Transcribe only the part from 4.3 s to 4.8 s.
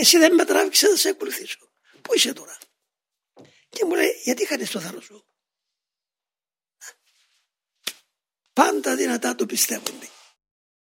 χάνεις το